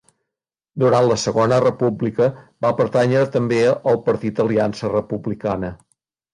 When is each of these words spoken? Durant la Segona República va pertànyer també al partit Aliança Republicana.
Durant 0.83 1.09
la 1.11 1.17
Segona 1.23 1.59
República 1.65 2.31
va 2.67 2.73
pertànyer 2.81 3.23
també 3.37 3.63
al 3.95 4.03
partit 4.11 4.45
Aliança 4.49 4.93
Republicana. 4.99 5.75